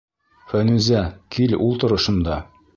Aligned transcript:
Фәнүзә, 0.53 1.03
кил 1.37 1.55
ултыр 1.69 1.97
ошонда. 2.01 2.43